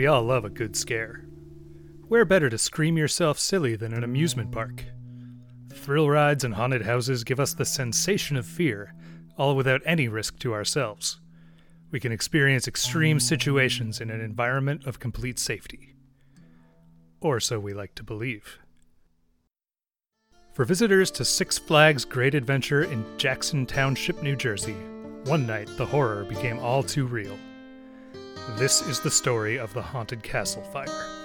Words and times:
We 0.00 0.06
all 0.06 0.22
love 0.22 0.46
a 0.46 0.48
good 0.48 0.76
scare. 0.76 1.26
Where 2.08 2.24
better 2.24 2.48
to 2.48 2.56
scream 2.56 2.96
yourself 2.96 3.38
silly 3.38 3.76
than 3.76 3.92
an 3.92 4.02
amusement 4.02 4.50
park? 4.50 4.82
Thrill 5.74 6.08
rides 6.08 6.42
and 6.42 6.54
haunted 6.54 6.86
houses 6.86 7.22
give 7.22 7.38
us 7.38 7.52
the 7.52 7.66
sensation 7.66 8.38
of 8.38 8.46
fear, 8.46 8.94
all 9.36 9.54
without 9.54 9.82
any 9.84 10.08
risk 10.08 10.38
to 10.38 10.54
ourselves. 10.54 11.20
We 11.90 12.00
can 12.00 12.12
experience 12.12 12.66
extreme 12.66 13.20
situations 13.20 14.00
in 14.00 14.08
an 14.08 14.22
environment 14.22 14.86
of 14.86 15.00
complete 15.00 15.38
safety. 15.38 15.96
Or 17.20 17.38
so 17.38 17.60
we 17.60 17.74
like 17.74 17.94
to 17.96 18.02
believe. 18.02 18.58
For 20.54 20.64
visitors 20.64 21.10
to 21.10 21.26
Six 21.26 21.58
Flags 21.58 22.06
Great 22.06 22.34
Adventure 22.34 22.84
in 22.84 23.04
Jackson 23.18 23.66
Township, 23.66 24.22
New 24.22 24.34
Jersey, 24.34 24.76
one 25.24 25.46
night 25.46 25.68
the 25.76 25.84
horror 25.84 26.24
became 26.24 26.58
all 26.58 26.82
too 26.82 27.04
real. 27.04 27.36
This 28.48 28.82
is 28.82 29.00
the 29.00 29.10
story 29.10 29.58
of 29.58 29.72
the 29.74 29.82
Haunted 29.82 30.22
Castle 30.22 30.62
Fire. 30.62 31.19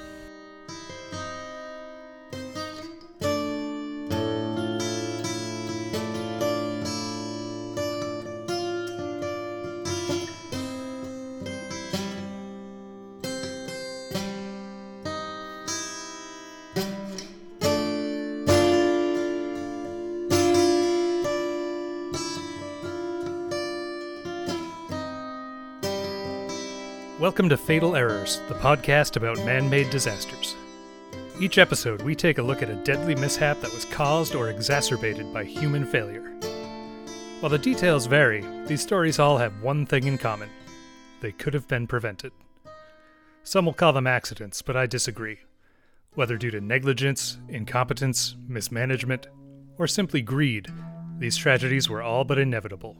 Welcome 27.18 27.48
to 27.48 27.56
Fatal 27.56 27.96
Errors, 27.96 28.42
the 28.50 28.56
podcast 28.56 29.16
about 29.16 29.38
man 29.46 29.70
made 29.70 29.90
disasters. 29.90 30.54
Each 31.40 31.58
episode, 31.58 32.02
we 32.02 32.14
take 32.14 32.40
a 32.40 32.44
look 32.44 32.62
at 32.62 32.70
a 32.70 32.76
deadly 32.84 33.16
mishap 33.16 33.62
that 33.62 33.74
was 33.74 33.86
caused 33.86 34.36
or 34.36 34.50
exacerbated 34.50 35.34
by 35.34 35.46
human 35.46 35.86
failure. 35.86 36.30
While 37.40 37.52
the 37.52 37.58
details 37.58 38.06
vary, 38.06 38.44
these 38.68 38.82
stories 38.82 39.18
all 39.18 39.38
have 39.38 39.64
one 39.64 39.86
thing 39.86 40.08
in 40.08 40.18
common 40.18 40.50
they 41.22 41.32
could 41.32 41.54
have 41.54 41.70
been 41.70 41.88
prevented. 41.88 42.34
Some 43.46 43.66
will 43.66 43.74
call 43.74 43.94
them 43.94 44.08
accidents, 44.08 44.62
but 44.62 44.76
I 44.76 44.86
disagree. 44.86 45.38
Whether 46.16 46.36
due 46.36 46.52
to 46.52 46.60
negligence, 46.60 47.38
incompetence, 47.48 48.36
mismanagement, 48.46 49.28
or 49.78 49.88
simply 49.88 50.22
greed, 50.22 50.68
these 51.18 51.38
tragedies 51.38 51.90
were 51.90 52.04
all 52.04 52.26
but 52.26 52.40
inevitable. 52.40 52.98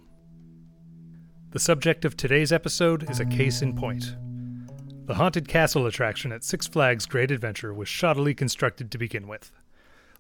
The 1.56 1.62
subject 1.62 2.04
of 2.04 2.18
today's 2.18 2.52
episode 2.52 3.10
is 3.10 3.22
a 3.22 3.26
case 3.26 3.62
in 3.62 3.78
point. 3.78 4.18
The 5.06 5.14
Haunted 5.14 5.48
Castle 5.48 5.86
attraction 5.86 6.34
at 6.34 6.44
Six 6.44 6.68
Flags 6.68 7.06
Great 7.06 7.32
Adventure 7.32 7.74
was 7.74 7.88
shoddily 7.88 8.36
constructed 8.36 8.92
to 8.92 8.98
begin 8.98 9.26
with. 9.26 9.54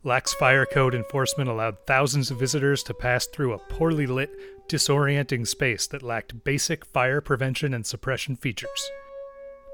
Lax 0.06 0.34
fire 0.34 0.66
code 0.66 0.96
enforcement 0.96 1.50
allowed 1.50 1.86
thousands 1.86 2.32
of 2.32 2.40
visitors 2.40 2.84
to 2.84 2.94
pass 2.94 3.28
through 3.28 3.52
a 3.52 3.58
poorly 3.58 4.08
lit, 4.08 4.32
disorienting 4.70 5.46
space 5.46 5.88
that 5.88 6.04
lacked 6.04 6.46
basic 6.46 6.86
fire 6.86 7.20
prevention 7.20 7.74
and 7.74 7.86
suppression 7.86 8.38
features. 8.38 8.90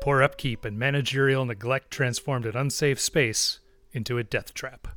Poor 0.02 0.23
upkeep 0.23 0.66
and 0.66 0.80
managerial 0.80 1.45
neglect 1.45 1.92
transformed 1.92 2.48
an 2.48 2.58
unsafe 2.58 3.00
space 3.00 3.59
into 3.92 4.17
a 4.17 4.23
death 4.23 4.56
trap. 4.56 4.88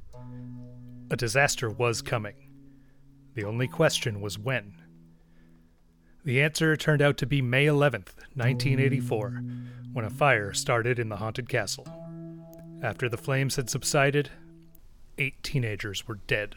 A 1.11 1.17
disaster 1.17 1.69
was 1.69 2.01
coming. 2.01 2.49
The 3.35 3.45
only 3.45 3.69
question 3.69 4.23
was 4.23 4.39
when. 4.39 4.81
The 6.25 6.41
answer 6.41 6.75
turned 6.75 7.03
out 7.03 7.19
to 7.19 7.27
be 7.27 7.43
May 7.43 7.67
11th, 7.67 8.15
1984, 8.35 9.43
when 9.93 10.07
a 10.07 10.11
fire 10.11 10.55
started 10.55 10.99
in 10.99 11.11
the 11.11 11.17
haunted 11.17 11.51
castle. 11.51 11.87
After 12.83 13.11
the 13.11 13.19
flames 13.19 13.57
had 13.57 13.69
subsided, 13.69 14.31
eight 15.19 15.43
teenagers 15.43 16.09
were 16.09 16.19
dead. 16.27 16.55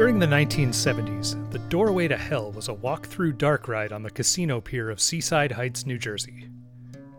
During 0.00 0.18
the 0.18 0.24
1970s, 0.24 1.50
the 1.50 1.58
Doorway 1.58 2.08
to 2.08 2.16
Hell 2.16 2.52
was 2.52 2.68
a 2.68 2.72
walk 2.72 3.04
through 3.04 3.34
dark 3.34 3.68
ride 3.68 3.92
on 3.92 4.02
the 4.02 4.08
casino 4.08 4.58
pier 4.58 4.88
of 4.88 4.98
Seaside 4.98 5.52
Heights, 5.52 5.84
New 5.84 5.98
Jersey. 5.98 6.48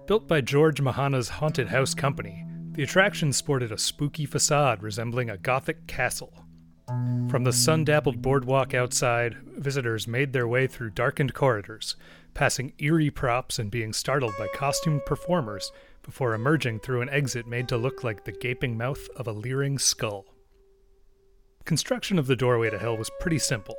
Built 0.08 0.28
by 0.28 0.42
George 0.42 0.82
Mahana's 0.82 1.30
Haunted 1.30 1.68
House 1.68 1.94
Company, 1.94 2.44
the 2.72 2.82
attraction 2.82 3.34
sported 3.34 3.72
a 3.72 3.78
spooky 3.78 4.26
facade 4.26 4.82
resembling 4.82 5.30
a 5.30 5.38
Gothic 5.38 5.86
castle. 5.86 6.34
From 7.30 7.44
the 7.44 7.54
sun 7.54 7.84
dappled 7.84 8.20
boardwalk 8.20 8.74
outside, 8.74 9.38
visitors 9.58 10.08
made 10.08 10.34
their 10.34 10.48
way 10.48 10.66
through 10.66 10.90
darkened 10.90 11.36
corridors, 11.36 11.96
passing 12.34 12.74
eerie 12.80 13.12
props 13.12 13.60
and 13.60 13.70
being 13.70 13.94
startled 13.94 14.34
by 14.40 14.48
costumed 14.56 15.06
performers 15.06 15.72
before 16.02 16.34
emerging 16.34 16.80
through 16.80 17.02
an 17.02 17.10
exit 17.10 17.46
made 17.46 17.68
to 17.68 17.78
look 17.78 18.04
like 18.04 18.24
the 18.24 18.32
gaping 18.32 18.76
mouth 18.76 19.08
of 19.16 19.28
a 19.28 19.32
leering 19.32 19.78
skull. 19.78 20.26
Construction 21.66 22.18
of 22.18 22.28
the 22.28 22.36
doorway 22.36 22.70
to 22.70 22.80
hell 22.80 22.98
was 22.98 23.12
pretty 23.20 23.38
simple. 23.38 23.76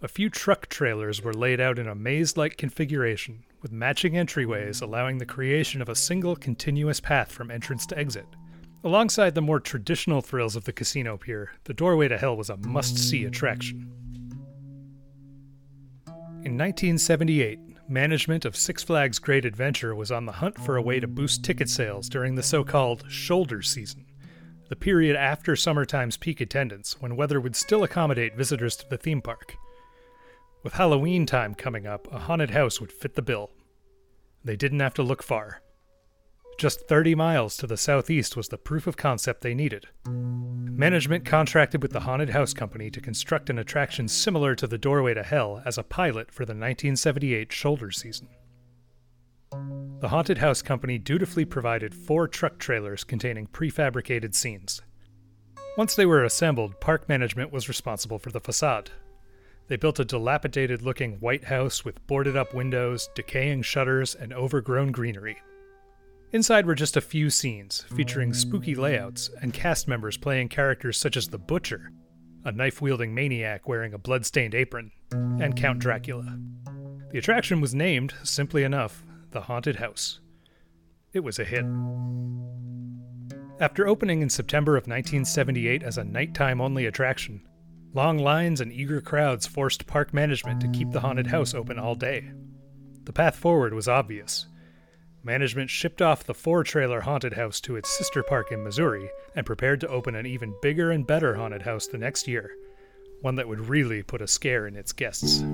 A 0.00 0.08
few 0.08 0.30
truck 0.30 0.68
trailers 0.68 1.20
were 1.22 1.34
laid 1.34 1.60
out 1.60 1.78
in 1.78 1.88
a 1.88 1.94
maze 1.94 2.36
like 2.36 2.56
configuration, 2.56 3.44
with 3.60 3.72
matching 3.72 4.14
entryways 4.14 4.80
allowing 4.80 5.18
the 5.18 5.26
creation 5.26 5.82
of 5.82 5.88
a 5.88 5.94
single 5.94 6.36
continuous 6.36 7.00
path 7.00 7.32
from 7.32 7.50
entrance 7.50 7.84
to 7.86 7.98
exit. 7.98 8.26
Alongside 8.84 9.34
the 9.34 9.42
more 9.42 9.60
traditional 9.60 10.22
thrills 10.22 10.56
of 10.56 10.64
the 10.64 10.72
casino 10.72 11.18
pier, 11.18 11.50
the 11.64 11.74
doorway 11.74 12.08
to 12.08 12.16
hell 12.16 12.36
was 12.36 12.48
a 12.48 12.56
must 12.58 12.96
see 12.96 13.24
attraction. 13.24 13.90
In 16.42 16.56
1978, 16.56 17.58
management 17.88 18.44
of 18.44 18.56
Six 18.56 18.84
Flags 18.84 19.18
Great 19.18 19.44
Adventure 19.44 19.94
was 19.94 20.12
on 20.12 20.24
the 20.24 20.32
hunt 20.32 20.56
for 20.58 20.76
a 20.76 20.82
way 20.82 21.00
to 21.00 21.08
boost 21.08 21.44
ticket 21.44 21.68
sales 21.68 22.08
during 22.08 22.36
the 22.36 22.42
so 22.42 22.64
called 22.64 23.04
shoulder 23.10 23.60
season 23.60 24.06
the 24.70 24.76
period 24.76 25.16
after 25.16 25.56
summertime's 25.56 26.16
peak 26.16 26.40
attendance, 26.40 27.00
when 27.00 27.16
weather 27.16 27.40
would 27.40 27.56
still 27.56 27.82
accommodate 27.82 28.36
visitors 28.36 28.76
to 28.76 28.88
the 28.88 28.96
theme 28.96 29.20
park. 29.20 29.56
With 30.62 30.74
Halloween 30.74 31.26
time 31.26 31.56
coming 31.56 31.88
up, 31.88 32.06
a 32.12 32.20
haunted 32.20 32.50
house 32.50 32.80
would 32.80 32.92
fit 32.92 33.16
the 33.16 33.22
bill. 33.22 33.50
They 34.44 34.54
didn't 34.54 34.78
have 34.78 34.94
to 34.94 35.02
look 35.02 35.24
far. 35.24 35.60
Just 36.56 36.86
30 36.86 37.16
miles 37.16 37.56
to 37.56 37.66
the 37.66 37.76
southeast 37.76 38.36
was 38.36 38.48
the 38.48 38.58
proof 38.58 38.86
of 38.86 38.96
concept 38.96 39.40
they 39.40 39.54
needed. 39.54 39.88
Management 40.06 41.24
contracted 41.24 41.82
with 41.82 41.90
the 41.90 42.00
Haunted 42.00 42.30
House 42.30 42.54
Company 42.54 42.90
to 42.90 43.00
construct 43.00 43.50
an 43.50 43.58
attraction 43.58 44.06
similar 44.06 44.54
to 44.54 44.68
the 44.68 44.78
Doorway 44.78 45.14
to 45.14 45.24
Hell 45.24 45.62
as 45.66 45.78
a 45.78 45.82
pilot 45.82 46.30
for 46.30 46.44
the 46.44 46.52
1978 46.52 47.52
shoulder 47.52 47.90
season. 47.90 48.28
The 49.52 50.08
Haunted 50.08 50.38
House 50.38 50.62
Company 50.62 50.96
dutifully 50.96 51.44
provided 51.44 51.94
four 51.94 52.28
truck 52.28 52.58
trailers 52.58 53.04
containing 53.04 53.48
prefabricated 53.48 54.34
scenes. 54.34 54.80
Once 55.76 55.94
they 55.94 56.06
were 56.06 56.24
assembled, 56.24 56.80
park 56.80 57.08
management 57.08 57.52
was 57.52 57.68
responsible 57.68 58.18
for 58.18 58.30
the 58.30 58.40
facade. 58.40 58.90
They 59.68 59.76
built 59.76 60.00
a 60.00 60.04
dilapidated 60.04 60.82
looking 60.82 61.20
white 61.20 61.44
house 61.44 61.84
with 61.84 62.06
boarded 62.06 62.36
up 62.36 62.54
windows, 62.54 63.08
decaying 63.14 63.62
shutters, 63.62 64.14
and 64.14 64.32
overgrown 64.32 64.90
greenery. 64.90 65.36
Inside 66.32 66.64
were 66.64 66.74
just 66.74 66.96
a 66.96 67.00
few 67.00 67.28
scenes, 67.28 67.84
featuring 67.94 68.32
spooky 68.32 68.74
layouts 68.74 69.30
and 69.42 69.52
cast 69.52 69.88
members 69.88 70.16
playing 70.16 70.48
characters 70.48 70.96
such 70.96 71.16
as 71.16 71.28
the 71.28 71.38
Butcher, 71.38 71.92
a 72.44 72.52
knife 72.52 72.80
wielding 72.80 73.14
maniac 73.14 73.68
wearing 73.68 73.94
a 73.94 73.98
blood 73.98 74.24
stained 74.24 74.54
apron, 74.54 74.92
and 75.12 75.56
Count 75.56 75.80
Dracula. 75.80 76.38
The 77.10 77.18
attraction 77.18 77.60
was 77.60 77.74
named, 77.74 78.14
simply 78.22 78.62
enough, 78.62 79.04
the 79.30 79.42
Haunted 79.42 79.76
House. 79.76 80.20
It 81.12 81.20
was 81.20 81.38
a 81.38 81.44
hit. 81.44 81.64
After 83.60 83.86
opening 83.86 84.22
in 84.22 84.30
September 84.30 84.76
of 84.76 84.84
1978 84.84 85.82
as 85.82 85.98
a 85.98 86.04
nighttime 86.04 86.60
only 86.60 86.86
attraction, 86.86 87.46
long 87.92 88.18
lines 88.18 88.60
and 88.60 88.72
eager 88.72 89.00
crowds 89.00 89.46
forced 89.46 89.86
park 89.86 90.14
management 90.14 90.60
to 90.60 90.68
keep 90.68 90.90
the 90.90 91.00
haunted 91.00 91.26
house 91.26 91.54
open 91.54 91.78
all 91.78 91.94
day. 91.94 92.30
The 93.04 93.12
path 93.12 93.36
forward 93.36 93.74
was 93.74 93.88
obvious. 93.88 94.46
Management 95.22 95.68
shipped 95.68 96.00
off 96.00 96.24
the 96.24 96.34
four 96.34 96.64
trailer 96.64 97.02
haunted 97.02 97.34
house 97.34 97.60
to 97.60 97.76
its 97.76 97.90
sister 97.90 98.22
park 98.22 98.50
in 98.50 98.64
Missouri 98.64 99.10
and 99.36 99.44
prepared 99.44 99.80
to 99.80 99.88
open 99.88 100.14
an 100.14 100.26
even 100.26 100.54
bigger 100.62 100.90
and 100.90 101.06
better 101.06 101.34
haunted 101.34 101.62
house 101.62 101.86
the 101.86 101.98
next 101.98 102.26
year, 102.26 102.50
one 103.20 103.34
that 103.34 103.46
would 103.46 103.68
really 103.68 104.02
put 104.02 104.22
a 104.22 104.26
scare 104.26 104.66
in 104.66 104.76
its 104.76 104.92
guests. 104.92 105.44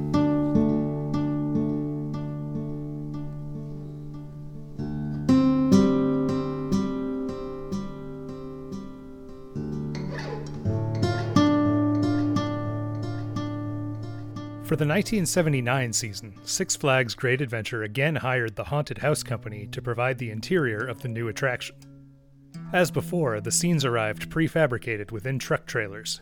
For 14.77 14.85
the 14.85 14.93
1979 14.93 15.93
season, 15.95 16.35
Six 16.45 16.77
Flags 16.77 17.15
Great 17.15 17.41
Adventure 17.41 17.85
again 17.85 18.15
hired 18.15 18.57
the 18.57 18.65
Haunted 18.65 18.99
House 18.99 19.23
Company 19.23 19.67
to 19.69 19.81
provide 19.81 20.19
the 20.19 20.31
interior 20.31 20.87
of 20.87 21.01
the 21.01 21.09
new 21.09 21.29
attraction. 21.29 21.77
As 22.75 22.91
before, 22.91 23.41
the 23.41 23.51
scenes 23.51 23.87
arrived 23.87 24.29
prefabricated 24.29 25.13
within 25.13 25.39
truck 25.39 25.65
trailers. 25.65 26.21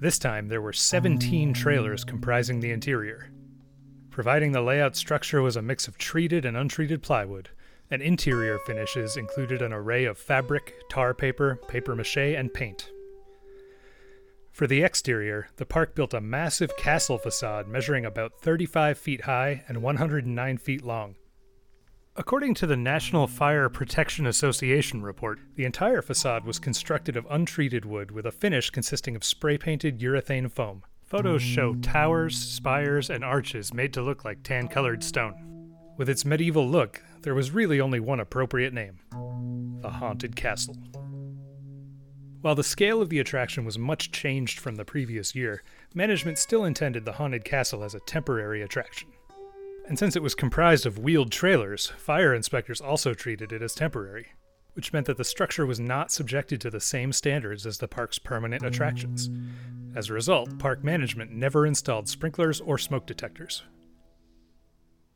This 0.00 0.20
time, 0.20 0.46
there 0.46 0.60
were 0.60 0.72
17 0.72 1.52
trailers 1.52 2.04
comprising 2.04 2.60
the 2.60 2.70
interior. 2.70 3.32
Providing 4.08 4.52
the 4.52 4.62
layout 4.62 4.94
structure 4.94 5.42
was 5.42 5.56
a 5.56 5.60
mix 5.60 5.88
of 5.88 5.98
treated 5.98 6.44
and 6.44 6.56
untreated 6.56 7.02
plywood, 7.02 7.48
and 7.90 8.00
interior 8.00 8.60
finishes 8.66 9.16
included 9.16 9.62
an 9.62 9.72
array 9.72 10.04
of 10.04 10.16
fabric, 10.16 10.74
tar 10.88 11.12
paper, 11.12 11.58
paper 11.66 11.96
mache, 11.96 12.36
and 12.36 12.54
paint. 12.54 12.92
For 14.54 14.68
the 14.68 14.84
exterior, 14.84 15.48
the 15.56 15.66
park 15.66 15.96
built 15.96 16.14
a 16.14 16.20
massive 16.20 16.76
castle 16.76 17.18
facade 17.18 17.66
measuring 17.66 18.04
about 18.04 18.38
35 18.40 18.96
feet 18.96 19.22
high 19.22 19.64
and 19.66 19.82
109 19.82 20.58
feet 20.58 20.84
long. 20.84 21.16
According 22.14 22.54
to 22.54 22.66
the 22.68 22.76
National 22.76 23.26
Fire 23.26 23.68
Protection 23.68 24.28
Association 24.28 25.02
report, 25.02 25.40
the 25.56 25.64
entire 25.64 26.02
facade 26.02 26.44
was 26.44 26.60
constructed 26.60 27.16
of 27.16 27.26
untreated 27.28 27.84
wood 27.84 28.12
with 28.12 28.26
a 28.26 28.30
finish 28.30 28.70
consisting 28.70 29.16
of 29.16 29.24
spray 29.24 29.58
painted 29.58 29.98
urethane 29.98 30.48
foam. 30.48 30.84
Photos 31.02 31.42
show 31.42 31.74
towers, 31.74 32.38
spires, 32.38 33.10
and 33.10 33.24
arches 33.24 33.74
made 33.74 33.92
to 33.94 34.02
look 34.02 34.24
like 34.24 34.44
tan 34.44 34.68
colored 34.68 35.02
stone. 35.02 35.34
With 35.96 36.08
its 36.08 36.24
medieval 36.24 36.68
look, 36.68 37.02
there 37.22 37.34
was 37.34 37.50
really 37.50 37.80
only 37.80 37.98
one 37.98 38.20
appropriate 38.20 38.72
name 38.72 39.00
the 39.82 39.90
Haunted 39.90 40.36
Castle. 40.36 40.76
While 42.44 42.54
the 42.54 42.62
scale 42.62 43.00
of 43.00 43.08
the 43.08 43.20
attraction 43.20 43.64
was 43.64 43.78
much 43.78 44.12
changed 44.12 44.60
from 44.60 44.74
the 44.74 44.84
previous 44.84 45.34
year, 45.34 45.62
management 45.94 46.36
still 46.36 46.66
intended 46.66 47.06
the 47.06 47.14
Haunted 47.14 47.42
Castle 47.42 47.82
as 47.82 47.94
a 47.94 48.00
temporary 48.00 48.60
attraction. 48.60 49.08
And 49.88 49.98
since 49.98 50.14
it 50.14 50.22
was 50.22 50.34
comprised 50.34 50.84
of 50.84 50.98
wheeled 50.98 51.32
trailers, 51.32 51.86
fire 51.86 52.34
inspectors 52.34 52.82
also 52.82 53.14
treated 53.14 53.50
it 53.50 53.62
as 53.62 53.74
temporary, 53.74 54.26
which 54.74 54.92
meant 54.92 55.06
that 55.06 55.16
the 55.16 55.24
structure 55.24 55.64
was 55.64 55.80
not 55.80 56.12
subjected 56.12 56.60
to 56.60 56.68
the 56.68 56.82
same 56.82 57.14
standards 57.14 57.64
as 57.64 57.78
the 57.78 57.88
park's 57.88 58.18
permanent 58.18 58.62
attractions. 58.62 59.30
As 59.96 60.10
a 60.10 60.12
result, 60.12 60.58
park 60.58 60.84
management 60.84 61.32
never 61.32 61.64
installed 61.64 62.10
sprinklers 62.10 62.60
or 62.60 62.76
smoke 62.76 63.06
detectors. 63.06 63.62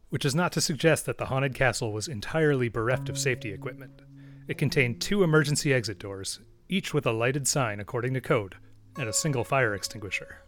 Which 0.08 0.24
is 0.24 0.34
not 0.34 0.50
to 0.52 0.62
suggest 0.62 1.04
that 1.04 1.19
the 1.19 1.26
Haunted 1.26 1.54
Castle 1.54 1.92
was 1.92 2.08
entirely 2.08 2.70
bereft 2.70 3.10
of 3.10 3.19
safety 3.19 3.52
equipment. 3.52 4.00
It 4.46 4.56
contained 4.56 5.02
two 5.02 5.22
emergency 5.22 5.74
exit 5.74 5.98
doors 5.98 6.40
each 6.69 6.93
with 6.93 7.06
a 7.06 7.12
lighted 7.12 7.49
sign 7.49 7.81
according 7.81 8.15
to 8.15 8.20
code, 8.20 8.56
and 8.99 9.09
a 9.09 9.12
single 9.12 9.44
fire 9.44 9.75
extinguisher. 9.75 10.43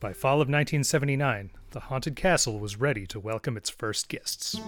By 0.00 0.12
fall 0.12 0.36
of 0.36 0.48
1979, 0.48 1.50
the 1.70 1.80
haunted 1.80 2.16
castle 2.16 2.58
was 2.58 2.76
ready 2.76 3.06
to 3.06 3.20
welcome 3.20 3.56
its 3.56 3.70
first 3.70 4.08
guests. 4.08 4.58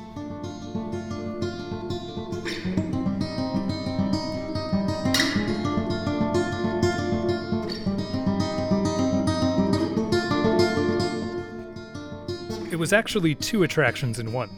It 12.70 12.78
was 12.78 12.92
actually 12.92 13.36
two 13.36 13.62
attractions 13.62 14.18
in 14.18 14.32
one. 14.32 14.50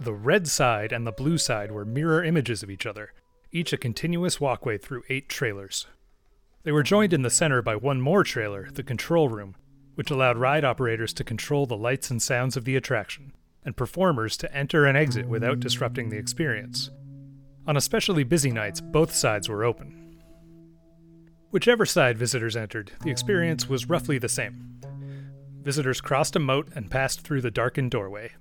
The 0.00 0.12
red 0.12 0.46
side 0.48 0.92
and 0.92 1.06
the 1.06 1.12
blue 1.12 1.38
side 1.38 1.70
were 1.70 1.84
mirror 1.84 2.22
images 2.22 2.62
of 2.62 2.70
each 2.70 2.86
other, 2.86 3.12
each 3.56 3.72
a 3.72 3.78
continuous 3.78 4.38
walkway 4.38 4.76
through 4.76 5.02
eight 5.08 5.28
trailers. 5.28 5.86
They 6.62 6.72
were 6.72 6.82
joined 6.82 7.12
in 7.12 7.22
the 7.22 7.30
center 7.30 7.62
by 7.62 7.76
one 7.76 8.00
more 8.00 8.22
trailer, 8.22 8.68
the 8.70 8.82
control 8.82 9.28
room, 9.28 9.56
which 9.94 10.10
allowed 10.10 10.36
ride 10.36 10.64
operators 10.64 11.14
to 11.14 11.24
control 11.24 11.64
the 11.64 11.76
lights 11.76 12.10
and 12.10 12.20
sounds 12.20 12.56
of 12.56 12.64
the 12.64 12.76
attraction, 12.76 13.32
and 13.64 13.76
performers 13.76 14.36
to 14.36 14.54
enter 14.54 14.84
and 14.84 14.96
exit 14.96 15.26
without 15.26 15.60
disrupting 15.60 16.10
the 16.10 16.18
experience. 16.18 16.90
On 17.66 17.76
especially 17.76 18.24
busy 18.24 18.50
nights, 18.50 18.80
both 18.80 19.14
sides 19.14 19.48
were 19.48 19.64
open. 19.64 20.18
Whichever 21.50 21.86
side 21.86 22.18
visitors 22.18 22.56
entered, 22.56 22.92
the 23.02 23.10
experience 23.10 23.68
was 23.68 23.88
roughly 23.88 24.18
the 24.18 24.28
same. 24.28 24.80
Visitors 25.62 26.02
crossed 26.02 26.36
a 26.36 26.40
moat 26.40 26.68
and 26.74 26.90
passed 26.90 27.22
through 27.22 27.40
the 27.40 27.50
darkened 27.50 27.90
doorway. 27.90 28.32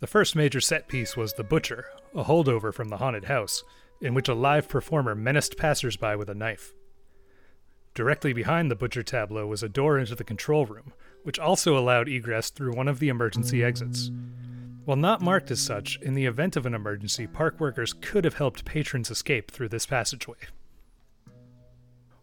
The 0.00 0.06
first 0.08 0.34
major 0.34 0.60
set 0.60 0.88
piece 0.88 1.16
was 1.16 1.34
the 1.34 1.44
Butcher, 1.44 1.86
a 2.12 2.24
holdover 2.24 2.74
from 2.74 2.88
the 2.88 2.96
haunted 2.96 3.26
house, 3.26 3.62
in 4.02 4.14
which 4.14 4.28
a 4.28 4.34
live 4.34 4.68
performer 4.68 5.14
menaced 5.14 5.56
passersby 5.56 6.16
with 6.16 6.28
a 6.28 6.34
knife. 6.34 6.74
Directly 7.94 8.32
behind 8.32 8.70
the 8.70 8.76
butcher 8.76 9.02
tableau 9.02 9.46
was 9.46 9.62
a 9.62 9.68
door 9.68 9.98
into 9.98 10.14
the 10.14 10.24
control 10.24 10.66
room, 10.66 10.92
which 11.22 11.38
also 11.38 11.78
allowed 11.78 12.08
egress 12.08 12.50
through 12.50 12.74
one 12.74 12.88
of 12.88 12.98
the 12.98 13.08
emergency 13.08 13.62
exits. 13.62 14.10
While 14.84 14.96
not 14.96 15.22
marked 15.22 15.50
as 15.50 15.60
such, 15.60 16.00
in 16.02 16.14
the 16.14 16.26
event 16.26 16.56
of 16.56 16.66
an 16.66 16.74
emergency, 16.74 17.26
park 17.26 17.60
workers 17.60 17.92
could 17.92 18.24
have 18.24 18.34
helped 18.34 18.64
patrons 18.64 19.10
escape 19.10 19.50
through 19.50 19.68
this 19.68 19.86
passageway. 19.86 20.38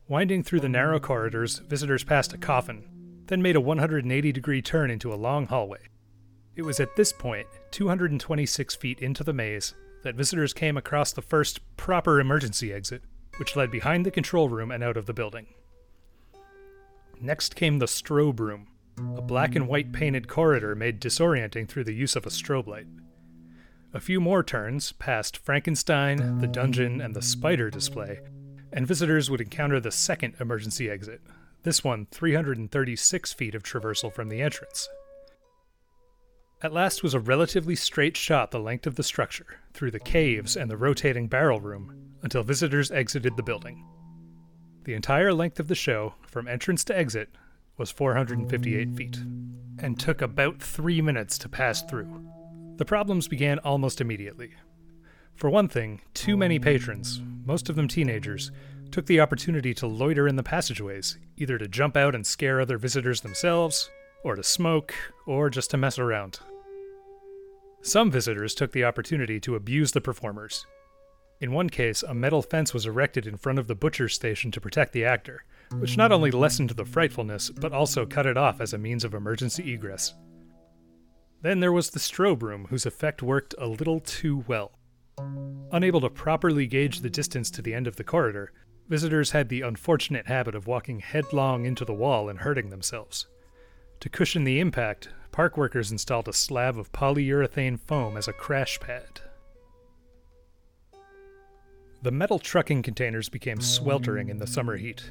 Winding 0.09 0.43
through 0.43 0.59
the 0.59 0.67
narrow 0.67 0.99
corridors, 0.99 1.59
visitors 1.59 2.03
passed 2.03 2.33
a 2.33 2.37
coffin, 2.37 2.83
then 3.27 3.41
made 3.41 3.55
a 3.55 3.61
180 3.61 4.31
degree 4.31 4.61
turn 4.61 4.89
into 4.89 5.13
a 5.13 5.15
long 5.15 5.45
hallway. 5.45 5.87
It 6.55 6.63
was 6.63 6.79
at 6.79 6.95
this 6.95 7.13
point, 7.13 7.47
226 7.71 8.75
feet 8.75 8.99
into 8.99 9.23
the 9.23 9.33
maze, 9.33 9.75
that 10.03 10.15
visitors 10.15 10.53
came 10.53 10.77
across 10.77 11.11
the 11.11 11.21
first 11.21 11.59
proper 11.77 12.19
emergency 12.19 12.73
exit, 12.73 13.03
which 13.37 13.55
led 13.55 13.71
behind 13.71 14.05
the 14.05 14.11
control 14.11 14.49
room 14.49 14.71
and 14.71 14.83
out 14.83 14.97
of 14.97 15.05
the 15.05 15.13
building. 15.13 15.47
Next 17.21 17.55
came 17.55 17.79
the 17.79 17.85
strobe 17.85 18.39
room, 18.39 18.67
a 19.17 19.21
black 19.21 19.55
and 19.55 19.67
white 19.67 19.91
painted 19.91 20.27
corridor 20.27 20.75
made 20.75 21.01
disorienting 21.01 21.67
through 21.67 21.83
the 21.83 21.93
use 21.93 22.15
of 22.15 22.25
a 22.25 22.29
strobe 22.29 22.67
light. 22.67 22.87
A 23.93 23.99
few 23.99 24.19
more 24.19 24.43
turns, 24.43 24.91
past 24.93 25.37
Frankenstein, 25.37 26.37
the 26.39 26.47
dungeon, 26.47 27.01
and 27.01 27.15
the 27.15 27.21
spider 27.21 27.69
display, 27.69 28.19
and 28.71 28.87
visitors 28.87 29.29
would 29.29 29.41
encounter 29.41 29.79
the 29.79 29.91
second 29.91 30.35
emergency 30.39 30.89
exit, 30.89 31.21
this 31.63 31.83
one 31.83 32.07
336 32.11 33.33
feet 33.33 33.55
of 33.55 33.63
traversal 33.63 34.13
from 34.13 34.29
the 34.29 34.41
entrance. 34.41 34.87
At 36.61 36.73
last 36.73 37.03
was 37.03 37.13
a 37.13 37.21
relatively 37.21 37.75
straight 37.75 38.17
shot 38.17 38.51
the 38.51 38.59
length 38.59 38.85
of 38.85 38.95
the 38.95 39.03
structure, 39.03 39.59
through 39.73 39.91
the 39.91 39.99
caves 39.99 40.57
and 40.57 40.69
the 40.69 40.75
rotating 40.75 41.29
barrel 41.29 41.61
room, 41.61 42.11
until 42.21 42.43
visitors 42.43 42.91
exited 42.91 43.37
the 43.37 43.43
building. 43.43 43.85
The 44.83 44.93
entire 44.93 45.33
length 45.33 45.61
of 45.61 45.69
the 45.69 45.75
show, 45.75 46.15
from 46.27 46.49
entrance 46.49 46.83
to 46.85 46.97
exit, 46.97 47.29
was 47.77 47.91
458 47.91 48.93
feet, 48.93 49.17
and 49.77 49.97
took 49.97 50.21
about 50.21 50.61
three 50.61 51.01
minutes 51.01 51.37
to 51.37 51.47
pass 51.47 51.81
through. 51.83 52.25
The 52.75 52.83
problems 52.83 53.29
began 53.29 53.59
almost 53.59 54.01
immediately. 54.01 54.51
For 55.35 55.49
one 55.49 55.69
thing, 55.69 56.01
too 56.13 56.35
many 56.35 56.59
patrons, 56.59 57.21
most 57.45 57.69
of 57.69 57.77
them 57.77 57.87
teenagers, 57.87 58.51
took 58.91 59.05
the 59.05 59.21
opportunity 59.21 59.73
to 59.75 59.87
loiter 59.87 60.27
in 60.27 60.35
the 60.35 60.43
passageways, 60.43 61.19
either 61.37 61.57
to 61.57 61.69
jump 61.69 61.95
out 61.95 62.15
and 62.15 62.27
scare 62.27 62.59
other 62.59 62.77
visitors 62.77 63.21
themselves, 63.21 63.89
or 64.25 64.35
to 64.35 64.43
smoke, 64.43 64.93
or 65.25 65.49
just 65.49 65.71
to 65.71 65.77
mess 65.77 65.97
around. 65.97 66.39
Some 67.81 68.11
visitors 68.11 68.53
took 68.53 68.71
the 68.71 68.83
opportunity 68.83 69.39
to 69.41 69.55
abuse 69.55 69.91
the 69.91 70.01
performers. 70.01 70.65
In 71.39 71.53
one 71.53 71.69
case, 71.69 72.03
a 72.03 72.13
metal 72.13 72.41
fence 72.41 72.73
was 72.73 72.85
erected 72.85 73.25
in 73.25 73.37
front 73.37 73.59
of 73.59 73.67
the 73.67 73.75
butcher's 73.75 74.13
station 74.13 74.51
to 74.51 74.61
protect 74.61 74.91
the 74.91 75.05
actor, 75.05 75.45
which 75.77 75.95
not 75.95 76.11
only 76.11 76.31
lessened 76.31 76.71
the 76.71 76.83
frightfulness, 76.83 77.49
but 77.49 77.71
also 77.71 78.05
cut 78.05 78.25
it 78.25 78.35
off 78.35 78.59
as 78.59 78.73
a 78.73 78.77
means 78.77 79.05
of 79.05 79.13
emergency 79.13 79.73
egress. 79.73 80.13
Then 81.41 81.61
there 81.61 81.71
was 81.71 81.91
the 81.91 81.99
strobe 81.99 82.43
room, 82.43 82.67
whose 82.69 82.85
effect 82.85 83.23
worked 83.23 83.55
a 83.57 83.67
little 83.67 84.01
too 84.01 84.43
well. 84.47 84.73
Unable 85.71 86.01
to 86.01 86.09
properly 86.09 86.67
gauge 86.67 86.99
the 86.99 87.09
distance 87.09 87.49
to 87.51 87.61
the 87.61 87.73
end 87.73 87.87
of 87.87 87.95
the 87.95 88.03
corridor, 88.03 88.51
visitors 88.89 89.31
had 89.31 89.47
the 89.47 89.61
unfortunate 89.61 90.27
habit 90.27 90.55
of 90.55 90.67
walking 90.67 90.99
headlong 90.99 91.65
into 91.65 91.85
the 91.85 91.93
wall 91.93 92.27
and 92.27 92.39
hurting 92.39 92.69
themselves. 92.69 93.27
To 94.01 94.09
cushion 94.09 94.43
the 94.43 94.59
impact, 94.59 95.09
park 95.39 95.55
workers 95.55 95.89
installed 95.89 96.27
a 96.27 96.33
slab 96.33 96.77
of 96.77 96.91
polyurethane 96.91 97.79
foam 97.79 98.17
as 98.17 98.27
a 98.27 98.33
crash 98.33 98.77
pad. 98.77 99.21
The 102.01 102.11
metal 102.11 102.39
trucking 102.39 102.81
containers 102.81 103.29
became 103.29 103.61
sweltering 103.61 104.27
in 104.27 104.39
the 104.39 104.45
summer 104.45 104.75
heat. 104.75 105.01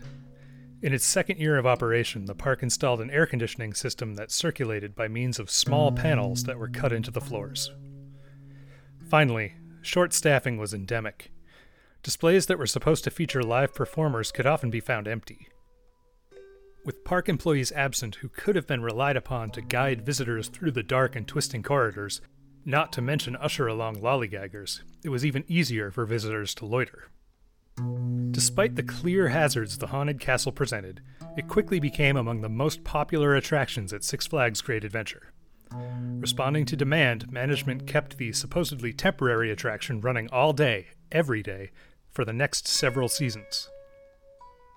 In 0.82 0.92
its 0.92 1.06
second 1.06 1.38
year 1.38 1.56
of 1.56 1.64
operation, 1.64 2.26
the 2.26 2.34
park 2.34 2.62
installed 2.62 3.00
an 3.00 3.10
air 3.10 3.24
conditioning 3.24 3.72
system 3.72 4.16
that 4.16 4.30
circulated 4.30 4.94
by 4.94 5.08
means 5.08 5.38
of 5.38 5.50
small 5.50 5.92
panels 5.92 6.44
that 6.44 6.58
were 6.58 6.68
cut 6.68 6.92
into 6.92 7.10
the 7.10 7.22
floors. 7.22 7.72
Finally, 9.08 9.54
short 9.80 10.12
staffing 10.12 10.58
was 10.58 10.74
endemic. 10.74 11.32
Displays 12.02 12.44
that 12.48 12.58
were 12.58 12.66
supposed 12.66 13.02
to 13.04 13.10
feature 13.10 13.42
live 13.42 13.72
performers 13.72 14.30
could 14.30 14.44
often 14.44 14.68
be 14.68 14.80
found 14.80 15.08
empty. 15.08 15.48
With 16.88 17.04
park 17.04 17.28
employees 17.28 17.70
absent 17.72 18.14
who 18.14 18.30
could 18.30 18.56
have 18.56 18.66
been 18.66 18.80
relied 18.80 19.18
upon 19.18 19.50
to 19.50 19.60
guide 19.60 20.06
visitors 20.06 20.48
through 20.48 20.70
the 20.70 20.82
dark 20.82 21.16
and 21.16 21.28
twisting 21.28 21.62
corridors, 21.62 22.22
not 22.64 22.94
to 22.94 23.02
mention 23.02 23.36
usher 23.36 23.66
along 23.66 23.96
lollygaggers, 23.96 24.80
it 25.04 25.10
was 25.10 25.22
even 25.22 25.44
easier 25.48 25.90
for 25.90 26.06
visitors 26.06 26.54
to 26.54 26.64
loiter. 26.64 27.10
Despite 28.30 28.76
the 28.76 28.82
clear 28.82 29.28
hazards 29.28 29.76
the 29.76 29.88
Haunted 29.88 30.18
Castle 30.18 30.50
presented, 30.50 31.02
it 31.36 31.46
quickly 31.46 31.78
became 31.78 32.16
among 32.16 32.40
the 32.40 32.48
most 32.48 32.84
popular 32.84 33.36
attractions 33.36 33.92
at 33.92 34.02
Six 34.02 34.26
Flags 34.26 34.62
Great 34.62 34.82
Adventure. 34.82 35.34
Responding 35.70 36.64
to 36.64 36.74
demand, 36.74 37.30
management 37.30 37.86
kept 37.86 38.16
the 38.16 38.32
supposedly 38.32 38.94
temporary 38.94 39.50
attraction 39.50 40.00
running 40.00 40.30
all 40.30 40.54
day, 40.54 40.86
every 41.12 41.42
day, 41.42 41.70
for 42.10 42.24
the 42.24 42.32
next 42.32 42.66
several 42.66 43.10
seasons. 43.10 43.68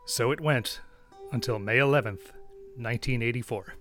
So 0.06 0.32
it 0.34 0.42
went 0.42 0.82
until 1.32 1.60
May 1.60 1.78
11th, 1.78 2.32
1984. 2.76 3.76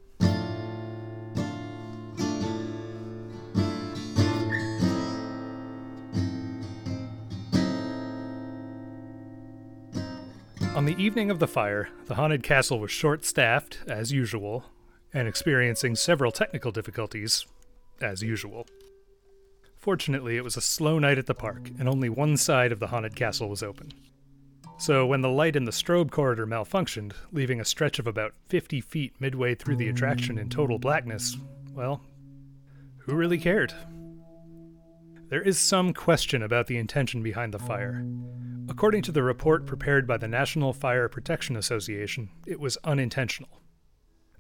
On 10.76 10.85
the 10.85 10.95
evening 10.97 11.30
of 11.30 11.40
the 11.40 11.49
fire, 11.49 11.88
the 12.07 12.14
haunted 12.14 12.42
castle 12.42 12.78
was 12.78 12.90
short 12.90 13.25
staffed, 13.25 13.80
as 13.87 14.12
usual, 14.12 14.64
and 15.12 15.26
experiencing 15.26 15.97
several 15.97 16.30
technical 16.30 16.71
difficulties, 16.71 17.45
as 18.00 18.23
usual. 18.23 18.66
Fortunately, 19.76 20.37
it 20.37 20.45
was 20.45 20.57
a 20.57 20.62
slow 20.62 20.99
night 20.99 21.19
at 21.19 21.26
the 21.26 21.35
park, 21.35 21.71
and 21.78 21.88
only 21.88 22.09
one 22.09 22.37
side 22.37 22.71
of 22.71 22.78
the 22.78 22.87
haunted 22.87 23.16
castle 23.16 23.49
was 23.49 23.62
open. 23.62 23.92
So, 24.81 25.05
when 25.05 25.21
the 25.21 25.29
light 25.29 25.57
in 25.57 25.67
the 25.67 25.73
strobe 25.73 26.11
corridor 26.11 26.47
malfunctioned, 26.47 27.13
leaving 27.33 27.61
a 27.61 27.67
stretch 27.67 27.99
of 27.99 28.07
about 28.07 28.33
50 28.49 28.81
feet 28.81 29.13
midway 29.21 29.55
through 29.55 29.77
the 29.77 29.91
attraction 29.91 30.39
in 30.39 30.49
total 30.49 30.79
blackness, 30.79 31.37
well, 31.75 32.01
who 32.97 33.15
really 33.15 33.37
cared? 33.37 33.75
There 35.29 35.43
is 35.43 35.59
some 35.59 35.93
question 35.93 36.43
about 36.43 36.67
the 36.67 36.79
intention 36.79 37.23
behind 37.23 37.53
the 37.53 37.59
fire. 37.59 38.03
According 38.71 39.03
to 39.03 39.13
the 39.13 39.23
report 39.23 39.67
prepared 39.67 40.07
by 40.07 40.17
the 40.17 40.29
National 40.29 40.73
Fire 40.73 41.11
Protection 41.11 41.57
Association, 41.57 42.31
it 42.47 42.59
was 42.59 42.79
unintentional. 42.83 43.61